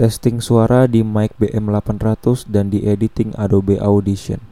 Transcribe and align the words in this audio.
testing 0.00 0.40
suara 0.40 0.88
di 0.88 1.04
mic 1.04 1.36
BM800 1.36 2.48
dan 2.48 2.72
di 2.72 2.88
editing 2.88 3.36
Adobe 3.36 3.76
Audition. 3.76 4.49